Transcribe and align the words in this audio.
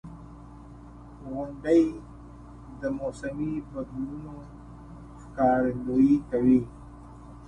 •غونډۍ 1.29 1.83
د 2.79 2.81
موسمي 2.99 3.53
بدلونونو 3.71 4.35
ښکارندویي 5.21 6.17
کوي. 6.29 6.59